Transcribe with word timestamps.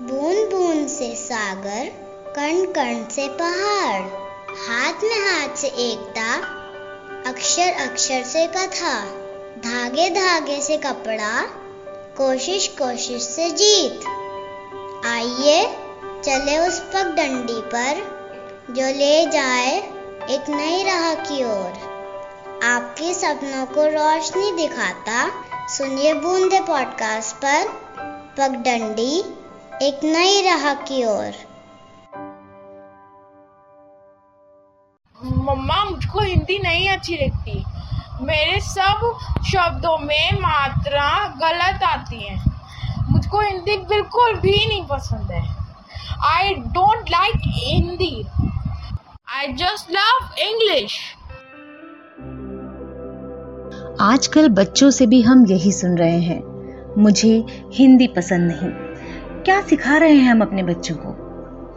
बूंद 0.00 0.50
बूंद 0.50 0.88
से 0.88 1.14
सागर 1.14 1.88
कण 2.36 2.64
कण 2.72 3.04
से 3.08 3.28
पहाड़, 3.28 4.02
हाथ 4.58 5.02
में 5.04 5.18
हाथ 5.18 5.56
से 5.56 5.66
एकता 5.66 6.34
अक्षर 7.30 7.72
अक्षर 7.72 8.22
से 8.22 8.46
कथा 8.46 8.94
धागे 9.58 10.10
धागे 10.10 10.60
से 10.60 10.76
कपड़ा 10.76 11.42
कोशिश 12.16 12.68
कोशिश 12.68 13.22
से 13.22 13.50
जीत। 13.50 14.06
आइए 15.06 15.66
चले 16.24 16.58
उस 16.58 16.80
पगडंडी 16.80 17.60
पर, 17.60 18.02
जो 18.70 18.86
ले 18.98 19.26
जाए 19.26 19.76
एक 20.30 20.50
नई 20.50 20.82
राह 20.84 21.14
की 21.14 21.44
ओर। 21.44 22.60
आपके 22.64 23.14
सपनों 23.14 23.66
को 23.66 23.86
रोशनी 23.86 24.52
दिखाता, 24.52 25.28
सुनिए 25.68 26.14
बूंदे 26.14 26.60
पॉडकास्ट 26.60 27.36
पर, 27.36 27.68
पगडंडी 28.38 29.24
एक 29.82 30.00
नई 30.04 30.42
राह 30.42 30.74
की 30.74 31.04
ओर। 31.04 31.32
मम्मा 35.24 35.84
मुझको 35.84 36.20
हिंदी 36.20 36.58
नहीं 36.58 36.88
अच्छी 36.88 37.14
लगती। 37.14 37.64
मेरे 38.24 38.60
सब 38.60 39.18
शब्दों 39.46 39.96
में 39.98 40.32
मात्रा 40.32 41.08
गलत 41.40 41.82
आती 41.82 42.20
है। 42.20 42.36
मुझको 43.10 43.40
हिंदी 43.40 43.76
बिल्कुल 43.76 44.34
भी 44.34 44.66
नहीं 44.68 44.86
पसंद 44.86 45.32
है। 45.32 45.42
I 46.24 46.54
don't 46.54 47.10
like 47.10 47.42
Hindi 47.46 48.14
I 49.28 49.52
just 49.54 49.90
love 49.90 50.30
English 50.38 51.00
आजकल 54.00 54.48
बच्चों 54.48 54.90
से 54.90 55.06
भी 55.06 55.22
हम 55.22 55.46
यही 55.46 55.72
सुन 55.72 55.98
रहे 55.98 56.20
हैं। 56.20 56.40
मुझे 57.02 57.44
हिंदी 57.72 58.06
पसंद 58.06 58.52
नहीं। 58.52 58.81
क्या 59.44 59.60
सिखा 59.62 59.96
रहे 59.96 60.14
हैं 60.14 60.30
हम 60.30 60.40
अपने 60.40 60.62
बच्चों 60.62 60.94
को? 60.94 61.10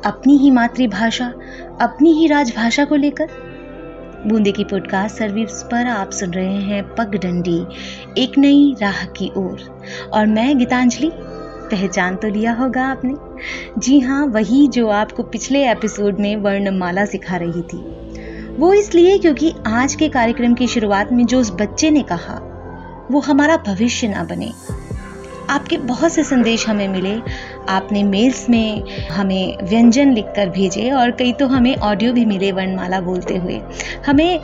अपनी 0.06 0.38
ही 0.38 0.52
मातृभाषा, 0.52 1.34
अपनी 1.82 2.12
ही 2.12 2.28
राजभाषा 2.28 2.86
को 2.86 2.96
लेकर? 2.96 3.28
बूंदी 4.28 4.52
की 4.52 4.64
पॉडकास्ट 4.64 5.18
सर्विस 5.18 5.64
पर 5.72 5.88
आप 5.88 6.12
सुन 6.12 6.32
रहे 6.32 6.56
हैं 6.56 6.84
पगडंडी 6.96 7.68
एक 8.18 8.38
नई 8.38 8.76
राह 8.82 9.06
की 9.06 9.32
ओर। 9.38 9.84
और 10.14 10.26
मैं 10.26 10.58
गीतांजलि, 10.58 11.12
पहचान 11.72 12.16
तो 12.16 12.28
लिया 12.28 12.54
होगा 12.54 12.86
आपने। 12.86 13.14
जी 13.78 14.00
हाँ 14.00 14.26
वही 14.26 14.68
जो 14.68 14.88
आपको 14.88 15.24
पिछले 15.24 15.72
एपिसोड 15.72 16.20
में 16.20 16.36
वर्णमाला 16.36 17.06
सिखा 17.06 17.38
रही 17.38 17.62
थी। 17.62 17.78
वो 18.56 18.74
इसलिए 18.74 19.18
क्योंकि 19.18 19.54
आज 19.68 19.96
के 19.96 20.10
कार्यक्रम 20.10 20.54
की 20.54 20.68
शुरुआत 20.68 21.12
में 21.12 21.26
जो 21.26 21.40
उस 21.40 21.52
बच्चे 21.52 21.90
ने 21.90 22.02
कहा, 22.02 22.40
वो 23.12 23.20
हमारा 23.20 23.58
भविष्य 23.58 24.08
ना 24.08 24.24
बने। 24.24 24.52
आपके 25.50 25.78
बहुत 25.78 26.12
से 26.12 26.24
संदेश 26.24 26.68
हमें 26.68 26.88
मिले। 26.88 27.14
आपने 27.70 28.04
मेल्स 28.04 28.50
में 28.50 28.84
हमें 29.10 29.58
व्यंजन 29.64 30.12
लिखकर 30.14 30.50
भेजे 30.50 30.90
और 30.92 31.12
कई 31.12 31.34
तो 31.34 31.48
हमें 31.48 31.76
ऑडियो 31.76 32.14
भी 32.14 32.26
मिले 32.26 32.52
वर्णमाला 32.52 33.00
बोलते 33.02 33.38
हुए। 33.38 33.60
हमें 34.06 34.40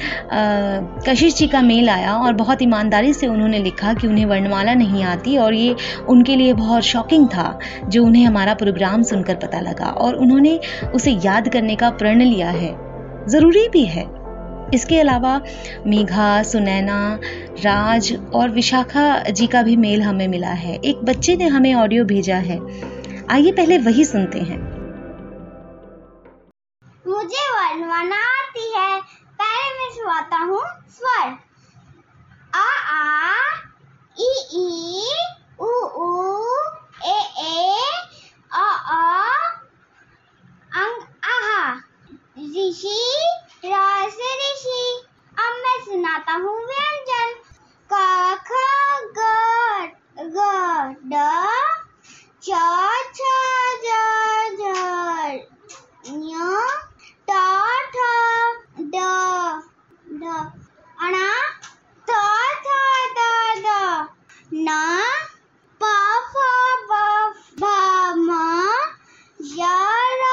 कशिश 1.08 1.35
जी 1.35 1.47
का 1.47 1.61
मेल 1.61 1.89
आया 1.89 2.13
और 2.16 2.33
बहुत 2.33 2.61
ईमानदारी 2.61 3.13
से 3.13 3.27
उन्होंने 3.27 3.59
लिखा 3.59 3.93
कि 3.93 4.08
उन्हें 4.08 4.25
वर्णमाला 4.25 4.73
नहीं 4.73 5.03
आती 5.03 5.38
और 5.38 5.53
ये 5.53 5.75
उनके 6.09 6.35
लिए 6.35 6.53
बहुत 6.53 6.83
शॉकिंग 6.83 7.27
था, 7.27 7.59
जो 7.88 8.05
उन्हें 8.05 8.25
हमारा 8.25 8.53
प्रोग्राम 8.53 9.03
सुनकर 9.03 9.36
पता 9.36 9.59
लगा 9.59 9.86
और 9.86 10.15
उन्होंने 10.15 10.59
उसे 10.95 11.19
याद 11.25 11.49
करने 11.49 11.75
का 11.75 11.89
प्रण 11.91 12.21
लिया 12.21 12.49
है। 12.49 12.73
ज़रूरी 13.27 13.67
भी 13.67 13.86
है। 13.86 14.05
इसके 14.73 15.00
अलावा 15.00 15.41
मेघा, 15.88 16.44
सुनैना, 16.44 17.19
राज 17.59 18.31
और 18.33 18.50
विशाखा 18.50 19.23
जी 19.23 19.47
का 19.47 19.61
भी 19.61 19.75
मेल 19.75 20.02
हमें 20.02 20.27
मिला 20.27 20.47
है। 20.47 20.75
एक 20.75 20.97
बच्चे 20.97 21.36
ने 21.36 21.47
हमें 21.47 21.73
ऑडियो 21.73 22.05
भेजा 22.05 22.36
है। 22.36 22.58
आइए 23.31 23.52
पहले 23.52 23.77
वही 23.77 24.05
सुनते 24.05 24.39
हैं। 24.39 24.81
मुझे 27.08 27.52
वर्णमाला 27.52 28.16
आती 28.16 28.73
है। 28.77 29.02
पहले 29.42 29.80
मैं 29.80 29.92
सुनाता 29.92 30.37
हूँ। 30.37 30.61
स्वर। 30.89 31.38
आ 32.55 32.65
आ, 32.89 33.32
ई 34.20 34.48
ई, 34.53 35.11
उ 35.59 35.67
उ, 35.98 36.58
ए 37.05 37.20
ए, 37.39 37.86
अ 38.53 38.86
अ, 38.89 39.32
अंग, 40.73 41.02
आहा। 41.23 41.82
ऋषि 42.39 43.20
सुनाता 46.31 46.43
हूँ 46.43 46.59
व्यंजन 46.65 47.31
क 47.89 47.93
ख 48.47 48.52
ग 49.08 49.19
ग 50.27 50.39
ड 51.11 51.15
च 52.43 52.59
छ 53.17 53.19
ज 53.83 53.97
झ 54.58 54.64
ञ 56.08 56.36
ट 57.27 57.39
ठ 57.91 57.97
ड 58.80 59.02
ढ 60.14 60.37
अणा 60.99 61.27
थ 62.08 62.20
थ 62.64 62.80
द 63.15 63.20
द 63.65 63.70
न 64.53 64.80
प 65.81 65.91
फ 66.31 66.47
ब 66.89 67.03
भ 67.59 67.64
म 68.20 68.30
य 69.52 69.75
र 70.21 70.25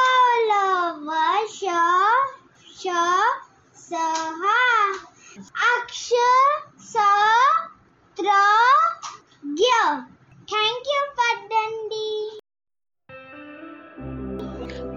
ल 0.48 0.62
व 1.02 1.10
श 1.50 1.60
श 2.76 2.82
सहा 3.76 4.58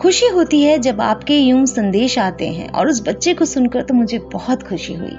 खुशी 0.01 0.28
होती 0.28 0.61
है 0.63 0.79
जब 0.79 1.01
आपके 1.01 1.38
यूँ 1.40 1.66
संदेश 1.66 2.19
आते 2.19 2.47
हैं 2.47 2.72
और 2.72 2.90
उस 2.90 3.01
बच्चे 3.07 3.34
को 3.34 3.45
सुनकर 3.45 3.81
तो 3.81 3.94
मुझे 3.94 4.19
बहुत 4.19 4.63
खुशी 4.63 4.94
हुई। 4.94 5.16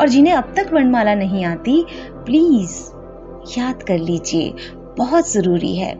और 0.00 0.08
जिन्हें 0.08 0.34
अब 0.34 0.54
तक 0.56 0.70
वर्णमाला 0.72 1.14
नहीं 1.14 1.44
आती 1.44 1.86
प्लीज़ 2.12 2.82
याद 3.58 3.82
कर 3.82 3.98
लीजिए, 3.98 4.54
बहुत 4.98 5.32
ज़रूरी 5.32 5.76
है। 5.76 5.94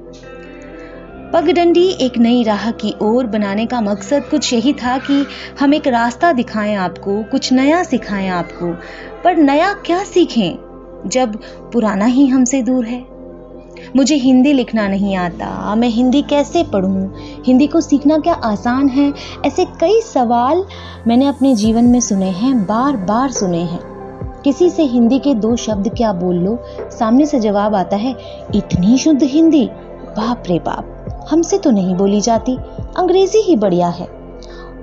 पगडंडी 1.32 1.88
एक 1.88 2.18
नई 2.18 2.42
राह 2.42 2.70
की 2.70 2.94
ओर 3.02 3.26
बनाने 3.26 3.66
का 3.66 3.80
मकसद 3.80 4.22
कुछ 4.30 4.52
यही 4.52 4.72
था 4.72 4.98
कि 4.98 5.26
हम 5.60 5.74
एक 5.74 5.86
रास्ता 5.86 6.32
दिखाएँ 6.32 6.74
आपको, 6.74 7.22
कुछ 7.22 7.52
नया 7.52 7.82
सिखाएँ 7.82 8.28
आपको। 8.28 8.72
पर 9.24 9.36
नया 9.36 9.72
क्या 9.72 10.04
सीखें, 10.04 10.54
जब 11.06 11.36
पुराना 11.72 12.04
ही 12.04 12.26
हमसे 12.26 12.62
दूर 12.62 12.84
है? 12.84 13.04
मुझे 13.96 14.14
हिंदी 14.14 14.52
लिखना 14.52 14.88
नहीं 14.88 15.16
आता, 15.16 15.74
मैं 15.74 15.88
हिंदी 15.88 16.22
कैसे 16.22 16.64
पढ़ूं? 16.64 17.08
हिंदी 17.46 17.66
को 17.66 17.80
सीखना 17.80 18.18
क्या 18.18 18.34
आसान 18.34 18.88
है? 18.88 19.12
ऐसे 19.46 19.64
कई 19.64 20.00
सवाल 20.00 20.64
मैंने 21.06 21.26
अपने 21.26 21.54
जीवन 21.54 21.84
में 21.84 22.00
सुने 22.00 22.30
हैं 22.30 22.62
बार 22.62 22.96
बार 22.96 23.30
सुने 23.30 23.62
हैं। 23.62 23.80
किसी 24.44 24.70
से 24.70 24.82
हिंदी 24.82 25.18
के 25.18 25.34
दो 25.34 25.56
शब्द 25.56 25.88
क्या 25.96 26.12
बोल 26.12 26.34
लो? 26.34 26.58
सामने 26.98 27.26
से 27.26 27.40
जवाब 27.40 27.74
आता 27.74 27.96
है, 27.96 28.16
इतनी 28.54 28.98
शुद्ध 28.98 29.22
हिंदी। 29.22 29.66
बाप 30.16 30.42
रे 30.48 30.58
बाप। 30.58 30.92
हमसे 31.30 31.58
तो 31.58 31.70
नहीं 31.70 31.94
बोली 31.94 32.20
जाती। 32.20 32.56
अंग्रेज़ी 32.96 33.38
ही 33.38 33.56
बढ़िया 33.56 33.88
है। 33.88 34.16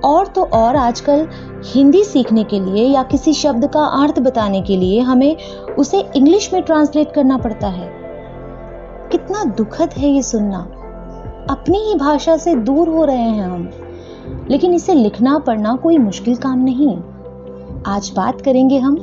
और 0.04 0.26
तो 0.26 0.44
और 0.44 0.76
आजकल 0.76 1.28
हिंदी 1.64 2.04
सीखने 2.04 2.44
के 2.44 2.60
लिए 2.60 2.84
या 2.86 3.02
किसी 3.02 3.32
शब्द 3.32 3.66
का 3.66 3.84
अर्थ 3.84 4.18
बताने 4.18 4.62
के 4.62 4.76
लिए 4.76 5.00
हमें 5.00 5.36
उसे 5.78 6.08
इंग्लिश 6.16 6.52
में 6.52 6.62
ट्रांसलेट 6.62 7.12
करना 7.12 7.36
पड़ता 7.38 7.66
है। 7.66 7.92
कितना 9.12 9.44
दुखद 9.44 9.90
है 9.98 10.08
ये 10.08 10.22
सुनना। 10.22 10.58
अपनी 11.50 11.78
ही 11.78 11.94
भाषा 11.94 12.36
से 12.36 12.54
दूर 12.54 12.88
हो 12.88 13.04
रहे 13.04 13.16
हैं 13.16 13.42
हम। 13.42 13.70
लेकिन 14.50 14.74
इसे 14.74 14.94
लिखना 14.94 15.38
पढ़ना 15.38 15.76
कोई 15.76 15.98
मुश्किल 15.98 16.36
काम 16.36 16.58
नहीं। 16.58 16.96
आज 17.86 18.12
बात 18.16 18.40
करेंगे 18.40 18.78
हम 18.78 18.96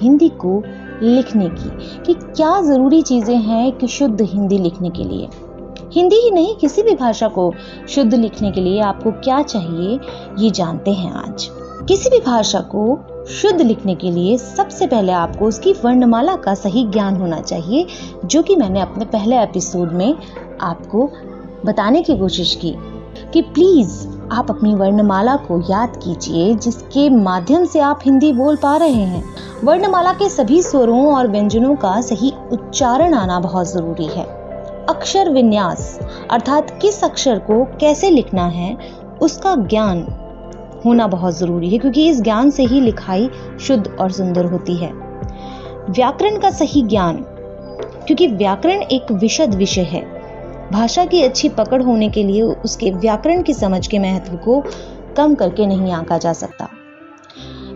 हिंदी 0.00 0.28
को 0.28 0.62
लिखने 1.02 1.48
की 1.48 2.00
कि 2.06 2.14
क्या 2.14 2.60
ज़रूरी 2.60 3.02
चीज़ें 3.02 3.36
हैं 3.36 3.72
कि 3.72 3.86
शुद्ध 3.86 4.22
हिंदी 4.22 4.58
लिखने 4.58 4.90
के 4.90 5.04
लिए। 5.04 5.28
हिंदी 5.94 6.16
ही 6.16 6.30
नहीं, 6.30 6.54
किसी 6.56 6.82
भी 6.82 6.94
भाषा 6.94 7.28
को 7.28 7.54
शुद्ध 7.88 8.14
लिखने 8.14 8.50
के 8.50 8.60
लिए 8.60 8.80
आपको 8.80 9.10
क्या 9.10 9.42
चाहिए, 9.42 10.00
ये 10.38 10.50
जानते 10.50 10.90
हैं 10.90 11.12
आज। 11.12 11.48
किसी 11.88 12.10
भी 12.10 12.18
भाषा 12.18 12.60
को 12.60 13.04
शुद्ध 13.28 13.60
लिखने 13.60 13.94
के 13.94 14.10
लिए 14.10 14.38
सबसे 14.38 14.86
पहले 14.86 15.12
आपको 15.12 15.44
उसकी 15.44 15.72
वर्णमाला 15.72 16.36
का 16.36 16.54
सही 16.54 16.86
ज्ञान 16.86 17.16
होना 17.16 17.40
चाहिए, 17.40 17.86
जो 18.24 18.42
कि 18.42 18.56
मैंने 18.56 18.80
अपने 18.80 19.04
पहले 19.04 19.42
एपिसोड 19.42 19.92
में 19.92 20.16
आपको 20.60 21.10
बताने 21.66 22.02
की 22.02 22.18
कोशिश 22.18 22.54
की 22.54 22.74
कि 23.32 23.42
प्लीज़ 23.42 24.08
आप 24.32 24.50
अपनी 24.50 24.74
वर्णमाला 24.74 25.36
को 25.36 25.60
याद 25.70 25.96
कीजिए, 25.96 26.54
जिसके 26.54 27.10
माध्यम 27.10 27.64
से 27.64 27.80
आप 27.80 28.00
हिंदी 28.04 28.32
बोल 28.32 28.56
पा 28.56 28.76
रहे 28.76 29.04
हैं। 29.04 29.24
वर्णमाला 29.64 30.12
के 30.12 30.28
सभी 30.28 30.62
स्वरों 30.62 31.14
और 31.14 31.28
व्यंजनों 31.28 31.76
का 31.76 32.00
सही 32.00 32.32
उच्चारण 32.52 33.14
आना 33.14 33.40
बहुत 33.40 33.72
ज़रूरी 33.72 34.06
है। 34.06 34.43
अक्षर 34.88 35.30
विन्यास, 35.30 36.00
अर्थात 36.30 36.78
किस 36.82 37.04
अक्षर 37.04 37.38
को 37.38 37.64
कैसे 37.64 38.10
लिखना 38.10 38.46
है, 38.46 38.76
उसका 39.22 39.54
ज्ञान 39.56 40.06
होना 40.84 41.06
बहुत 41.06 41.38
ज़रूरी 41.38 41.70
है, 41.70 41.78
क्योंकि 41.78 42.08
इस 42.08 42.22
ज्ञान 42.22 42.50
से 42.50 42.62
ही 42.62 42.80
लिखाई 42.80 43.30
शुद्ध 43.60 43.96
और 44.00 44.10
सुंदर 44.10 44.44
होती 44.44 44.76
है। 44.76 44.92
व्याकरण 45.90 46.38
का 46.38 46.50
सही 46.50 46.82
ज्ञान, 46.82 47.16
क्योंकि 48.06 48.26
व्याकरण 48.26 48.82
एक 48.82 49.12
विशद 49.12 49.54
विषय 49.54 49.82
है। 49.82 50.02
भाषा 50.72 51.04
की 51.04 51.22
अच्छी 51.22 51.48
पकड़ 51.48 51.82
होने 51.82 52.08
के 52.08 52.24
लिए 52.24 52.42
उसके 52.42 52.90
व्याकरण 52.90 53.42
की 53.42 53.54
समझ 53.54 53.86
के 53.86 53.98
महत्व 53.98 54.36
को 54.36 54.64
कम 55.16 55.34
करके 55.34 55.66
नहीं 55.66 55.92
आंका 55.92 56.18
जा 56.18 56.32
सकता। 56.32 56.68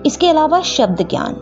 इसके 0.07 0.29
अलावा 0.29 0.61
शब्द 0.61 1.07
ज्ञान, 1.11 1.37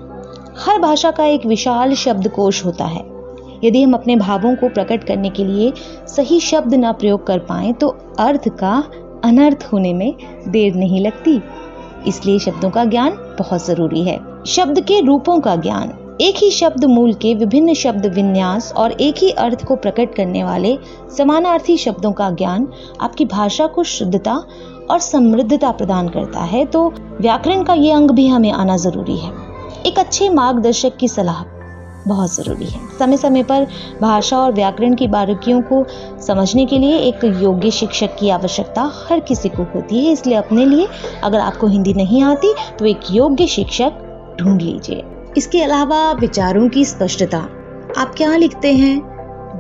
हर 0.59 0.79
भाषा 0.79 1.11
का 1.11 1.25
एक 1.25 1.47
विशाल 1.47 1.95
शब्दकोश 1.95 2.65
होता 2.65 2.85
है। 2.85 3.16
यदि 3.65 3.83
हम 3.83 3.93
अपने 3.93 4.17
भावों 4.17 4.55
को 4.57 4.69
प्रकट 4.69 5.05
करने 5.05 5.31
के 5.31 5.45
लिए 5.45 5.73
सही 6.09 6.41
शब्द 6.41 6.75
ना 6.75 6.93
प्रयोग 6.93 7.27
कर 7.27 7.39
पाए 7.39 7.73
तो 7.73 7.89
अर्थ 8.19 8.49
का 8.59 8.83
अनर्थ 9.25 9.69
होने 9.73 9.93
में 9.95 10.15
देर 10.49 10.75
नहीं 10.75 11.01
लगती। 11.01 11.41
इसलिए 12.09 12.39
शब्दों 12.39 12.71
का 12.71 12.85
ज्ञान 12.85 13.17
बहुत 13.39 13.67
ज़रूरी 13.67 14.03
है। 14.03 14.19
शब्द 14.47 14.81
के 14.81 15.01
रूपों 15.01 15.39
का 15.41 15.55
ज्ञान। 15.57 15.93
एक 16.21 16.37
ही 16.37 16.51
शब्द 16.51 16.85
मूल 16.85 17.13
के 17.15 17.35
विभिन्न 17.35 17.73
शब्द 17.75 18.07
विन्यास 18.07 18.73
और 18.73 18.93
एक 18.93 19.15
ही 19.19 19.31
अर्थ 19.31 19.65
को 19.65 19.77
प्रकट 19.77 20.15
करने 20.15 20.45
वाले 20.45 20.77
समानार्थी 21.17 21.77
शब्दों 21.77 22.13
का 22.13 22.31
ज्ञान 22.31 22.69
आपकी 23.01 23.25
भाषा 23.25 23.67
को 23.67 23.85
शुद्धता 23.85 24.37
और 24.91 24.99
समृद्धता 24.99 25.71
प्रदान 25.73 26.09
करता 26.09 26.41
है 26.45 26.65
तो 26.67 26.89
व्याकरण 27.21 27.63
का 27.63 27.75
ये 27.75 27.91
अंग 27.93 28.11
भी 28.11 28.27
हमें 28.29 28.51
आना 28.53 28.77
ज़रूरी 28.77 29.17
है। 29.17 29.33
एक 29.87 29.99
अच्छे 29.99 30.29
मार्गदर्शक 30.31 30.97
की 30.97 31.09
सलाह। 31.09 31.43
बहुत 32.07 32.35
ज़रूरी 32.35 32.65
है। 32.65 32.81
समय 32.99 33.17
समय 33.17 33.43
पर 33.43 33.67
भाषा 34.01 34.39
और 34.39 34.53
व्याकरण 34.53 34.95
की 34.95 35.09
बारीकियों 35.09 35.61
को 35.63 35.85
समझने 36.27 36.67
के 36.67 36.79
लिए 36.79 36.99
एक 36.99 37.25
योग्य 37.43 37.71
शिक्षक 37.71 38.17
की 38.21 38.31
आवश्यकता 38.31 38.91
हर 39.11 39.21
किसी 39.21 39.49
को 39.49 39.63
होती 39.75 40.05
है। 40.07 40.13
इसलिए 40.13 40.37
अपने 40.37 40.65
लिए 40.65 40.87
अगर 41.25 41.39
आपको 41.39 41.67
हिंदी 41.67 41.95
नहीं 41.95 42.23
आती 42.23 42.55
तो 42.79 42.85
एक 42.85 43.01
योग्य 43.11 43.47
शिक्षक 43.47 44.37
ढूंढ 44.41 44.63
लीजिए। 44.63 45.03
इसके 45.37 45.63
अलावा 45.63 46.13
विचारों 46.13 46.69
की 46.69 46.85
स्पष्टता। 46.85 47.39
आप 47.99 48.15
क्या 48.17 48.37
लिखते 48.37 48.73
हैं? 48.73 48.97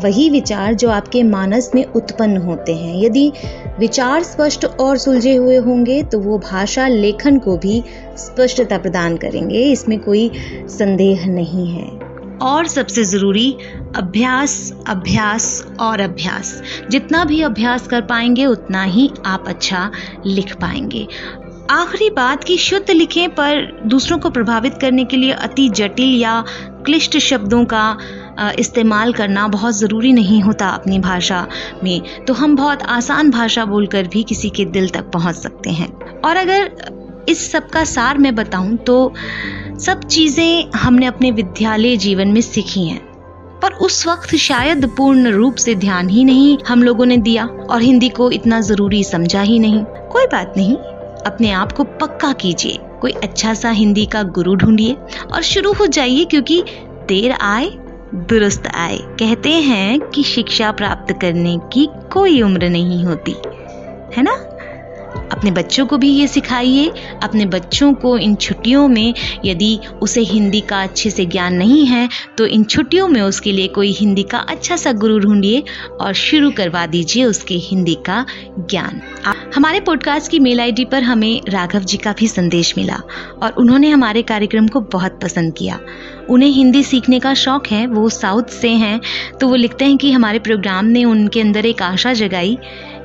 वही 0.02 0.28
विचार 0.30 0.74
जो 0.74 0.90
आपके 0.90 1.22
मानस 1.22 1.70
में 1.74 1.84
उत्पन्न 1.86 2.36
होते 2.36 2.74
हैं। 2.74 2.96
यदि 3.02 3.32
विचार 3.78 4.22
स्पष्ट 4.22 4.64
और 4.64 4.96
सुलझे 4.96 5.34
हुए 5.36 5.56
होंगे 5.56 6.02
तो 6.02 6.18
वो 6.20 6.38
भाषा 6.38 6.86
लेखन 6.88 7.38
को 7.38 7.56
भी 7.56 7.82
स्पष्टता 8.16 8.78
प्रदान 8.78 9.16
करेंगे। 9.16 9.62
इसमें 9.62 9.98
कोई 10.00 10.30
संदेह 10.68 11.26
नहीं 11.26 11.66
है। 11.68 12.05
और 12.42 12.66
सबसे 12.66 13.04
ज़रूरी, 13.04 13.50
अभ्यास 13.96 14.72
अभ्यास 14.86 15.66
और 15.80 16.00
अभ्यास। 16.00 16.62
जितना 16.90 17.24
भी 17.24 17.40
अभ्यास 17.42 17.86
कर 17.86 18.00
पाएँगे, 18.00 18.46
उतना 18.46 18.82
ही 18.82 19.10
आप 19.26 19.44
अच्छा 19.48 19.90
लिख 20.26 20.54
पाएँगे। 20.56 21.06
आखिरी 21.70 22.08
बात 22.10 22.44
की 22.44 22.56
शुद्ध 22.56 22.90
लिखें 22.90 23.28
पर 23.30 23.80
दूसरों 23.86 24.18
को 24.18 24.30
प्रभावित 24.30 24.74
करने 24.80 25.04
के 25.04 25.16
लिए 25.16 25.32
अति 25.32 25.68
जटिल 25.68 26.14
या 26.14 26.44
क्लिष्ट 26.86 27.16
शब्दों 27.18 27.64
का 27.64 27.96
इस्तेमाल 28.58 29.12
करना 29.12 29.46
बहुत 29.48 29.74
ज़रूरी 29.74 30.12
नहीं 30.12 30.40
होता 30.40 30.68
अपनी 30.68 30.98
भाषा 30.98 31.46
में। 31.84 32.24
तो 32.24 32.34
हम 32.34 32.56
बहुत 32.56 32.82
आसान 32.82 33.30
भाषा 33.30 33.64
बोलकर 33.64 34.06
भी 34.06 34.22
किसी 34.22 34.50
के 34.50 34.64
दिल 34.64 34.88
तक 34.88 35.10
पहुँच 35.10 35.34
सकते 35.34 35.70
हैं। 35.70 35.88
और 36.20 36.36
अगर 36.36 36.64
इस 37.28 37.50
सब 37.52 37.68
का 37.68 37.84
सार 37.84 38.18
मैं 38.18 38.34
बताऊँ 38.34 38.76
तो 38.76 39.12
सब 39.80 40.04
चीज़ें 40.04 40.70
हमने 40.74 41.06
अपने 41.06 41.30
विद्यालय 41.30 41.96
जीवन 41.96 42.28
में 42.28 42.40
सीखी 42.40 42.86
हैं। 42.86 43.00
पर 43.62 43.72
उस 43.80 44.06
वक्त 44.06 44.34
शायद 44.36 44.86
पूर्ण 44.96 45.30
रूप 45.30 45.54
से 45.56 45.74
ध्यान 45.74 46.08
ही 46.08 46.24
नहीं 46.24 46.56
हम 46.68 46.82
लोगों 46.82 47.06
ने 47.06 47.16
दिया 47.18 47.44
और 47.44 47.82
हिंदी 47.82 48.08
को 48.08 48.30
इतना 48.30 48.60
ज़रूरी 48.60 49.02
समझा 49.04 49.42
ही 49.42 49.58
नहीं। 49.58 49.84
कोई 50.12 50.26
बात 50.26 50.54
नहीं, 50.56 50.76
अपने 51.26 51.50
आप 51.52 51.72
को 51.72 51.84
पक्का 51.84 52.32
कीजिए, 52.32 52.78
कोई 53.00 53.12
अच्छा 53.12 53.54
सा 53.54 53.70
हिंदी 53.70 54.04
का 54.06 54.22
गुरु 54.22 54.54
ढूंढिए 54.54 54.96
और 55.26 55.42
शुरू 55.42 55.72
हो 55.72 55.86
जाइए 55.88 56.24
क्योंकि 56.24 56.62
देर 57.08 57.32
आए, 57.32 57.70
दुरुस्त 58.14 58.66
आए। 58.74 58.98
कहते 59.18 59.50
हैं 59.62 59.98
कि 60.00 60.22
शिक्षा 60.24 60.70
प्राप्त 60.72 61.12
करने 61.20 61.56
की 61.72 61.88
कोई 62.12 62.40
उम्र 62.42 62.68
नहीं 62.68 63.04
होती, 63.04 63.34
है 64.16 64.22
ना? 64.22 64.36
अपने 65.36 65.50
बच्चों 65.50 65.86
को 65.86 65.96
भी 65.98 66.08
ये 66.10 66.26
सिखाइए। 66.26 66.90
अपने 67.22 67.46
बच्चों 67.46 67.92
को 67.94 68.16
इन 68.18 68.34
छुट्टियों 68.36 68.86
में 68.88 69.14
यदि 69.44 69.78
उसे 70.02 70.20
हिंदी 70.22 70.60
का 70.60 70.82
अच्छे 70.82 71.10
से 71.10 71.24
ज्ञान 71.26 71.54
नहीं 71.54 71.84
है 71.86 72.08
तो 72.38 72.46
इन 72.46 72.64
छुट्टियों 72.64 73.08
में 73.08 73.20
उसके 73.22 73.52
लिए 73.52 73.66
कोई 73.68 73.92
हिंदी 73.92 74.22
का 74.22 74.38
अच्छा 74.50 74.76
सा 74.76 74.92
गुरु 74.94 75.18
ढूंढिए 75.18 75.62
और 76.00 76.12
शुरू 76.14 76.50
करवा 76.50 76.86
दीजिए 76.86 77.24
उसके 77.24 77.54
हिंदी 77.60 77.94
का 78.06 78.24
ज्ञान। 78.60 79.00
हमारे 79.56 79.80
पॉडकास्ट 79.80 80.30
की 80.30 80.38
मेल 80.38 80.60
आईडी 80.60 80.84
पर 80.84 81.02
हमें 81.02 81.40
राघव 81.48 81.80
जी 81.80 81.96
का 81.96 82.12
भी 82.12 82.28
संदेश 82.28 82.74
मिला 82.78 83.00
और 83.42 83.52
उन्होंने 83.52 83.90
हमारे 83.90 84.22
कार्यक्रम 84.22 84.68
को 84.68 84.80
बहुत 84.92 85.20
पसंद 85.22 85.54
किया। 85.54 85.78
उन्हें 86.30 86.50
हिंदी 86.50 86.82
सीखने 86.82 87.20
का 87.20 87.34
शौक 87.34 87.66
है, 87.66 87.86
वो 87.86 88.08
साउथ 88.10 88.50
से 88.52 88.70
हैं 88.70 89.00
तो 89.40 89.48
वो 89.48 89.54
लिखते 89.56 89.84
हैं 89.84 89.96
कि 89.96 90.12
हमारे 90.12 90.38
प्रोग्राम 90.40 90.84
ने 90.86 91.04
उनके 91.04 91.40
अंदर 91.40 91.66
एक 91.66 91.82
आशा 91.82 92.12
जगाई, 92.14 92.58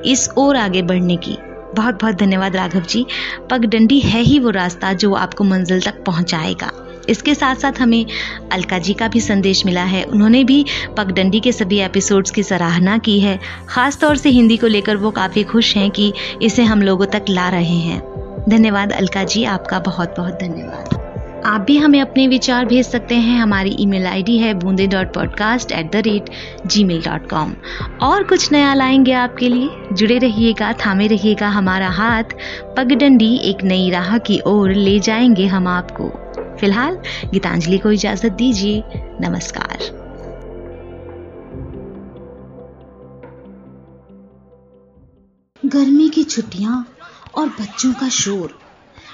इस 0.06 0.28
और 0.38 0.56
आगे 0.56 0.82
बढ़ने 0.82 1.16
की। 1.16 1.36
बहुत 1.74 2.00
बहुत 2.00 2.14
धन्यवाद 2.14 2.56
राघव 2.56 2.80
जी। 2.80 3.06
पगडंडी 3.50 4.00
है 4.00 4.20
ही 4.20 4.38
वो 4.38 4.50
रास्ता 4.50 4.92
जो 4.92 5.12
आपको 5.14 5.44
मंजिल 5.44 5.80
तक 5.80 6.04
पहुंचाएगा। 6.04 6.70
इसके 7.08 7.34
साथ 7.34 7.54
साथ 7.54 7.80
हमें 7.80 8.06
अलका 8.52 8.78
जी 8.78 8.94
का 8.94 9.08
भी 9.08 9.20
संदेश 9.20 9.66
मिला 9.66 9.84
है। 9.84 10.04
उन्होंने 10.04 10.44
भी 10.44 10.64
पगडंडी 10.96 11.40
के 11.40 11.52
सभी 11.52 11.78
एपिसोड्स 11.78 12.30
की 12.30 12.42
सराहना 12.42 12.98
की 12.98 13.20
है। 13.20 13.38
ख़ास 13.68 13.98
तौर 14.00 14.16
से 14.16 14.30
हिंदी 14.30 14.56
को 14.56 14.66
लेकर 14.66 14.96
वो 14.96 15.10
काफ़ी 15.10 15.42
खुश 15.42 15.76
हैं 15.76 15.90
कि 15.90 16.12
इसे 16.42 16.62
हम 16.62 16.82
लोगों 16.82 17.06
तक 17.06 17.24
ला 17.30 17.48
रहे 17.48 17.78
हैं। 17.78 18.02
धन्यवाद 18.48 18.92
अलका 18.92 19.24
जी, 19.24 19.44
आपका 19.44 19.78
बहुत 19.78 20.14
बहुत 20.16 20.34
धन्यवाद। 20.34 21.01
आप 21.46 21.60
भी 21.60 21.76
हमें 21.78 22.00
अपने 22.00 22.26
विचार 22.28 22.64
भेज 22.64 22.86
सकते 22.86 23.14
हैं। 23.14 23.38
हमारी 23.40 23.76
ईमेल 23.80 24.06
आईडी 24.06 24.38
है 24.38 24.54
Boonde 24.54 24.86
dot 24.86 25.14
podcast 25.14 25.72
at 25.72 25.90
the 25.92 25.96
rate 25.96 26.30
Gmail 26.84 27.02
dot 27.02 27.30
com 27.30 27.54
और 28.02 28.22
कुछ 28.22 28.52
नया 28.52 28.74
लाएँगे 28.74 29.12
आपके 29.12 29.48
लिए। 29.48 29.68
जुड़े 29.92 30.18
रहिएगा, 30.18 30.72
थामे 30.72 31.06
रहिएगा 31.06 31.48
हमारा 31.48 31.88
हाथ। 31.88 32.24
पगडंडी 32.76 33.36
एक 33.36 33.64
नई 33.64 33.90
राह 33.90 34.18
की 34.18 34.40
ओर 34.46 34.72
ले 34.72 34.98
जाएँगे 35.00 35.46
हम 35.46 35.66
आपको। 35.68 36.08
फ़िलहाल, 36.56 36.98
गीतांजलि 37.32 37.78
को 37.78 37.92
इजाज़त 37.92 38.32
दीजिए। 38.32 38.82
नमस्कार। 39.20 39.78
गर्मी 45.66 46.08
की 46.08 46.24
छुट्टियाँ 46.24 46.86
और 47.34 47.48
बच्चों 47.48 47.92
का 47.92 48.08
शोर। 48.08 48.61